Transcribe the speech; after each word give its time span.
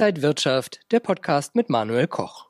Inside 0.00 0.22
Wirtschaft, 0.22 0.80
der 0.92 1.00
Podcast 1.00 1.54
mit 1.54 1.68
Manuel 1.68 2.06
Koch. 2.06 2.46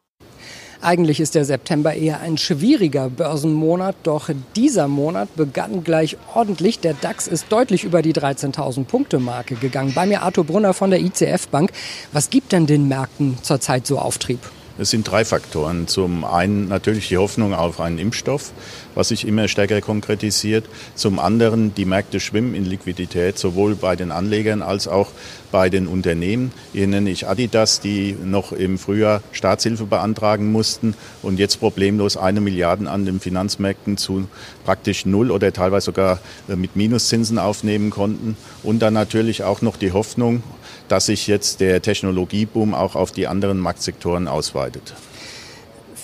Eigentlich 0.80 1.18
ist 1.18 1.34
der 1.34 1.44
September 1.44 1.92
eher 1.92 2.20
ein 2.20 2.38
schwieriger 2.38 3.10
Börsenmonat, 3.10 3.96
doch 4.04 4.30
dieser 4.54 4.86
Monat 4.86 5.34
begann 5.34 5.82
gleich 5.82 6.16
ordentlich. 6.32 6.78
Der 6.78 6.94
DAX 6.94 7.26
ist 7.26 7.46
deutlich 7.50 7.82
über 7.82 8.02
die 8.02 8.12
13.000 8.12 8.84
Punkte 8.84 9.18
Marke 9.18 9.56
gegangen. 9.56 9.94
Bei 9.94 10.06
mir 10.06 10.22
Arthur 10.22 10.44
Brunner 10.44 10.74
von 10.74 10.90
der 10.90 11.00
ICF 11.00 11.48
Bank. 11.48 11.72
Was 12.12 12.30
gibt 12.30 12.52
denn 12.52 12.68
den 12.68 12.86
Märkten 12.86 13.36
zurzeit 13.42 13.84
so 13.84 13.98
Auftrieb? 13.98 14.38
Es 14.80 14.88
sind 14.88 15.10
drei 15.10 15.26
Faktoren. 15.26 15.88
Zum 15.88 16.24
einen 16.24 16.68
natürlich 16.68 17.08
die 17.08 17.18
Hoffnung 17.18 17.52
auf 17.52 17.80
einen 17.80 17.98
Impfstoff, 17.98 18.50
was 18.94 19.08
sich 19.08 19.28
immer 19.28 19.46
stärker 19.46 19.82
konkretisiert. 19.82 20.64
Zum 20.94 21.18
anderen 21.18 21.74
die 21.74 21.84
Märkte 21.84 22.18
schwimmen 22.18 22.54
in 22.54 22.64
Liquidität, 22.64 23.38
sowohl 23.38 23.74
bei 23.74 23.94
den 23.94 24.10
Anlegern 24.10 24.62
als 24.62 24.88
auch 24.88 25.08
bei 25.52 25.68
den 25.68 25.86
Unternehmen. 25.86 26.50
Hier 26.72 26.86
nenne 26.86 27.10
ich 27.10 27.28
Adidas, 27.28 27.80
die 27.80 28.16
noch 28.24 28.52
im 28.52 28.78
Frühjahr 28.78 29.20
Staatshilfe 29.32 29.84
beantragen 29.84 30.50
mussten 30.50 30.94
und 31.20 31.38
jetzt 31.38 31.60
problemlos 31.60 32.16
eine 32.16 32.40
Milliarde 32.40 32.88
an 32.88 33.04
den 33.04 33.20
Finanzmärkten 33.20 33.98
zu 33.98 34.28
praktisch 34.64 35.04
null 35.04 35.30
oder 35.30 35.52
teilweise 35.52 35.86
sogar 35.86 36.20
äh, 36.48 36.56
mit 36.56 36.74
Minuszinsen 36.74 37.38
aufnehmen 37.38 37.90
konnten. 37.90 38.34
Und 38.62 38.78
dann 38.78 38.94
natürlich 38.94 39.44
auch 39.44 39.60
noch 39.60 39.76
die 39.76 39.92
Hoffnung 39.92 40.42
dass 40.90 41.06
sich 41.06 41.28
jetzt 41.28 41.60
der 41.60 41.80
Technologieboom 41.82 42.74
auch 42.74 42.96
auf 42.96 43.12
die 43.12 43.28
anderen 43.28 43.58
Marktsektoren 43.58 44.26
ausweitet. 44.26 44.69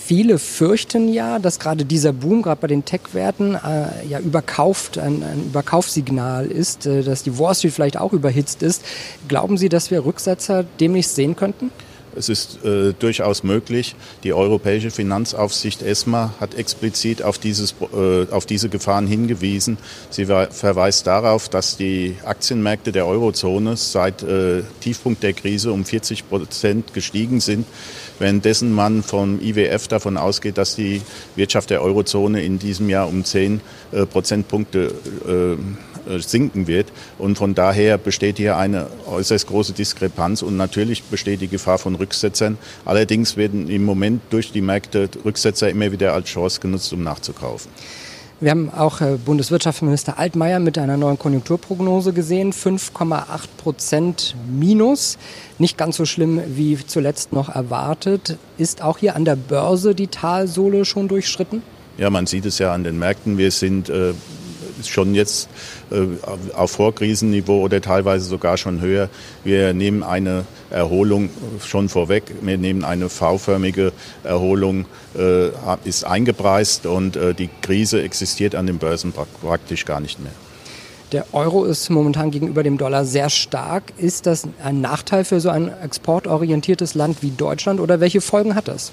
Viele 0.06 0.38
fürchten 0.38 1.12
ja, 1.12 1.40
dass 1.40 1.58
gerade 1.58 1.84
dieser 1.84 2.12
Boom, 2.12 2.42
gerade 2.42 2.60
bei 2.60 2.68
den 2.68 2.84
Tech-Werten, 2.84 3.56
äh, 3.56 4.06
ja 4.08 4.20
überkauft, 4.20 4.98
ein, 4.98 5.24
ein 5.24 5.46
Überkaufssignal 5.46 6.46
ist, 6.46 6.86
äh, 6.86 7.02
dass 7.02 7.24
die 7.24 7.38
Wall 7.40 7.56
Street 7.56 7.72
vielleicht 7.72 7.96
auch 7.96 8.12
überhitzt 8.12 8.62
ist. 8.62 8.84
Glauben 9.26 9.58
Sie, 9.58 9.68
dass 9.68 9.90
wir 9.90 10.04
Rücksetzer 10.04 10.64
demnächst 10.78 11.16
sehen 11.16 11.34
könnten? 11.34 11.72
Es 12.16 12.28
ist 12.28 12.64
äh, 12.64 12.92
durchaus 12.98 13.42
möglich. 13.42 13.94
Die 14.24 14.32
Europäische 14.32 14.90
Finanzaufsicht 14.90 15.82
ESMA 15.82 16.34
hat 16.40 16.54
explizit 16.54 17.22
auf, 17.22 17.38
dieses, 17.38 17.74
äh, 17.94 18.26
auf 18.30 18.46
diese 18.46 18.68
Gefahren 18.68 19.06
hingewiesen. 19.06 19.78
Sie 20.10 20.26
verweist 20.26 21.06
darauf, 21.06 21.48
dass 21.48 21.76
die 21.76 22.16
Aktienmärkte 22.24 22.92
der 22.92 23.06
Eurozone 23.06 23.76
seit 23.76 24.22
äh, 24.22 24.62
Tiefpunkt 24.80 25.22
der 25.22 25.34
Krise 25.34 25.72
um 25.72 25.84
40 25.84 26.28
Prozent 26.28 26.94
gestiegen 26.94 27.40
sind, 27.40 27.66
währenddessen 28.18 28.72
man 28.72 29.02
vom 29.02 29.40
IWF 29.40 29.88
davon 29.88 30.16
ausgeht, 30.16 30.58
dass 30.58 30.74
die 30.74 31.02
Wirtschaft 31.34 31.70
der 31.70 31.82
Eurozone 31.82 32.42
in 32.42 32.58
diesem 32.58 32.88
Jahr 32.88 33.08
um 33.08 33.24
10 33.24 33.60
äh, 33.92 34.06
Prozentpunkte 34.06 34.94
äh, 35.26 35.56
sinken 36.18 36.66
wird. 36.66 36.86
Und 37.18 37.38
von 37.38 37.54
daher 37.54 37.98
besteht 37.98 38.38
hier 38.38 38.56
eine 38.56 38.88
äußerst 39.06 39.46
große 39.46 39.72
Diskrepanz 39.72 40.42
und 40.42 40.56
natürlich 40.56 41.02
besteht 41.04 41.40
die 41.40 41.48
Gefahr 41.48 41.78
von 41.78 41.94
Rücksetzern. 41.94 42.58
Allerdings 42.84 43.36
werden 43.36 43.68
im 43.68 43.84
Moment 43.84 44.22
durch 44.30 44.52
die 44.52 44.60
Märkte 44.60 45.08
Rücksetzer 45.24 45.70
immer 45.70 45.92
wieder 45.92 46.14
als 46.14 46.28
Chance 46.28 46.60
genutzt, 46.60 46.92
um 46.92 47.02
nachzukaufen. 47.02 47.70
Wir 48.38 48.50
haben 48.50 48.70
auch 48.70 49.00
äh, 49.00 49.16
Bundeswirtschaftsminister 49.16 50.18
Altmaier 50.18 50.60
mit 50.60 50.76
einer 50.76 50.98
neuen 50.98 51.18
Konjunkturprognose 51.18 52.12
gesehen. 52.12 52.52
5,8 52.52 53.24
Prozent 53.56 54.36
Minus. 54.46 55.16
Nicht 55.58 55.78
ganz 55.78 55.96
so 55.96 56.04
schlimm 56.04 56.42
wie 56.46 56.76
zuletzt 56.86 57.32
noch 57.32 57.48
erwartet. 57.48 58.36
Ist 58.58 58.82
auch 58.82 58.98
hier 58.98 59.16
an 59.16 59.24
der 59.24 59.36
Börse 59.36 59.94
die 59.94 60.08
Talsohle 60.08 60.84
schon 60.84 61.08
durchschritten? 61.08 61.62
Ja, 61.96 62.10
man 62.10 62.26
sieht 62.26 62.44
es 62.44 62.58
ja 62.58 62.74
an 62.74 62.84
den 62.84 62.98
Märkten. 62.98 63.38
Wir 63.38 63.50
sind 63.50 63.88
äh, 63.88 64.12
schon 64.84 65.14
jetzt 65.14 65.48
äh, 65.90 66.06
auf 66.54 66.72
Vorkrisenniveau 66.72 67.60
oder 67.62 67.80
teilweise 67.80 68.26
sogar 68.26 68.56
schon 68.56 68.80
höher. 68.80 69.08
Wir 69.44 69.72
nehmen 69.72 70.02
eine 70.02 70.44
Erholung 70.70 71.30
schon 71.64 71.88
vorweg. 71.88 72.24
Wir 72.40 72.58
nehmen 72.58 72.84
eine 72.84 73.08
V-förmige 73.08 73.92
Erholung, 74.24 74.86
äh, 75.16 75.48
ist 75.84 76.04
eingepreist 76.04 76.86
und 76.86 77.16
äh, 77.16 77.34
die 77.34 77.50
Krise 77.62 78.02
existiert 78.02 78.54
an 78.54 78.66
den 78.66 78.78
Börsen 78.78 79.12
praktisch 79.42 79.84
gar 79.84 80.00
nicht 80.00 80.20
mehr. 80.20 80.32
Der 81.12 81.32
Euro 81.32 81.64
ist 81.64 81.88
momentan 81.88 82.32
gegenüber 82.32 82.64
dem 82.64 82.78
Dollar 82.78 83.04
sehr 83.04 83.30
stark. 83.30 83.92
Ist 83.96 84.26
das 84.26 84.48
ein 84.64 84.80
Nachteil 84.80 85.24
für 85.24 85.40
so 85.40 85.50
ein 85.50 85.70
exportorientiertes 85.82 86.94
Land 86.94 87.22
wie 87.22 87.30
Deutschland 87.30 87.78
oder 87.78 88.00
welche 88.00 88.20
Folgen 88.20 88.56
hat 88.56 88.66
das? 88.66 88.90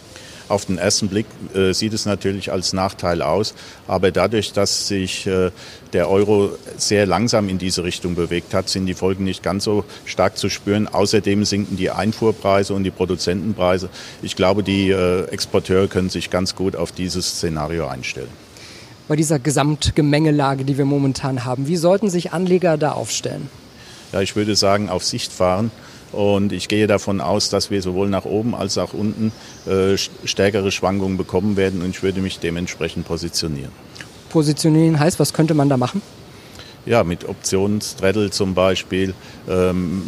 Auf 0.48 0.66
den 0.66 0.78
ersten 0.78 1.08
Blick 1.08 1.26
äh, 1.56 1.74
sieht 1.74 1.94
es 1.94 2.06
natürlich 2.06 2.52
als 2.52 2.74
Nachteil 2.74 3.22
aus, 3.22 3.56
aber 3.88 4.12
dadurch, 4.12 4.52
dass 4.52 4.88
sich 4.88 5.26
äh, 5.26 5.52
der 5.94 6.10
Euro 6.10 6.52
sehr 6.78 7.08
langsam 7.08 7.50
in 7.50 7.58
diese 7.58 7.84
Richtung 7.84 8.14
bewegt 8.14 8.54
hat, 8.54 8.70
sind 8.70 8.86
die 8.86 8.94
Folgen 8.94 9.24
nicht 9.24 9.42
ganz 9.42 9.64
so 9.64 9.86
stark 10.06 10.38
zu 10.38 10.50
spüren. 10.50 10.88
Außerdem 10.88 11.46
sinken 11.46 11.78
die 11.78 11.90
Einfuhrpreise 11.90 12.76
und 12.76 12.84
die 12.84 12.92
Produzentenpreise. 12.92 13.90
Ich 14.22 14.36
glaube, 14.36 14.62
die 14.62 14.92
äh, 14.92 15.24
Exporteure 15.30 15.88
können 15.88 16.10
sich 16.10 16.30
ganz 16.30 16.56
gut 16.56 16.76
auf 16.76 16.92
dieses 16.92 17.38
Szenario 17.38 17.88
einstellen. 17.88 18.30
Bei 19.08 19.16
dieser 19.16 19.38
Gesamtgemengelage, 19.38 20.64
die 20.64 20.78
wir 20.78 20.86
momentan 20.86 21.44
haben, 21.44 21.68
wie 21.68 21.76
sollten 21.76 22.10
sich 22.10 22.32
Anleger 22.32 22.78
da 22.78 22.94
aufstellen? 22.94 23.50
Ja, 24.14 24.22
ich 24.22 24.36
würde 24.36 24.56
sagen, 24.56 24.90
auf 24.90 25.04
Sicht 25.04 25.34
fahren 25.34 25.72
und 26.14 26.54
ich 26.54 26.68
gehe 26.68 26.88
davon 26.88 27.20
aus, 27.20 27.50
dass 27.50 27.70
wir 27.70 27.82
sowohl 27.82 28.08
nach 28.10 28.26
oben 28.26 28.56
als 28.56 28.78
auch 28.78 28.94
unten 28.94 29.32
äh, 29.66 29.98
stärkere 29.98 30.72
Schwankungen 30.72 31.18
bekommen 31.18 31.58
werden 31.58 31.82
und 31.82 31.90
ich 31.90 32.04
würde 32.04 32.22
mich 32.22 32.40
dementsprechend 32.40 33.06
positionieren. 33.06 33.72
Positionieren 34.30 35.00
heißt, 35.00 35.20
was 35.20 35.34
könnte 35.34 35.54
man 35.54 35.68
da 35.68 35.78
machen? 35.78 36.02
Ja, 36.86 37.04
mit 37.04 37.28
Optionsstraddle 37.28 38.30
zum 38.32 38.54
Beispiel. 38.54 39.14
Ähm, 39.50 40.04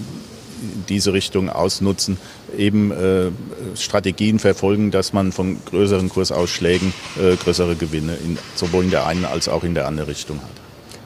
diese 0.90 1.13
Richtung 1.13 1.50
ausnutzen, 1.50 2.18
eben 2.57 2.91
äh, 2.91 3.31
Strategien 3.75 4.40
verfolgen, 4.40 4.91
dass 4.91 5.13
man 5.13 5.31
von 5.31 5.57
größeren 5.66 6.09
Kursausschlägen 6.09 6.94
äh, 7.18 7.35
größere 7.35 7.75
Gewinne 7.75 8.16
in, 8.23 8.38
sowohl 8.56 8.85
in 8.85 8.91
der 8.91 9.06
einen 9.06 9.25
als 9.25 9.47
auch 9.50 9.63
in 9.63 9.73
der 9.73 9.88
anderen 9.88 10.09
Richtung 10.09 10.38
hat 10.38 10.50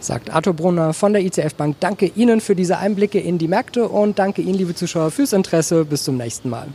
sagt 0.02 0.30
Arthur 0.30 0.54
Brunner 0.54 0.94
von 0.94 1.14
der 1.14 1.22
ICF 1.22 1.56
Bank. 1.56 1.76
Danke 1.80 2.12
Ihnen 2.16 2.40
für 2.42 2.56
diese 2.56 2.78
Einblicke 2.78 3.20
in 3.20 3.38
die 3.38 3.48
Märkte 3.48 3.88
und 3.88 4.18
danke 4.18 4.42
Ihnen, 4.42 4.56
liebe 4.58 4.74
Zuschauer, 4.74 5.12
fürs 5.12 5.34
Interesse. 5.34 5.84
Bis 5.86 6.04
zum 6.04 6.16
nächsten 6.18 6.50
Mal. 6.50 6.68